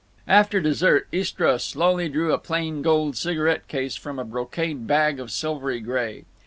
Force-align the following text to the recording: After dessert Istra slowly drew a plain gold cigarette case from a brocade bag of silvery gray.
After 0.27 0.59
dessert 0.59 1.07
Istra 1.11 1.59
slowly 1.59 2.09
drew 2.09 2.33
a 2.33 2.39
plain 2.39 2.81
gold 2.81 3.15
cigarette 3.15 3.67
case 3.67 3.95
from 3.95 4.17
a 4.17 4.25
brocade 4.25 4.87
bag 4.87 5.19
of 5.19 5.29
silvery 5.29 5.79
gray. 5.79 6.25